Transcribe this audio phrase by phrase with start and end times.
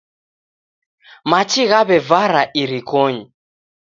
[1.29, 3.23] Machi ghaw'evara irikonyi.